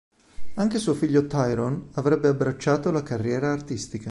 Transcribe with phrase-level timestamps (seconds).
[0.55, 3.99] Anche suo figlio Tyrone avrebbe abbracciato la carriera artistica.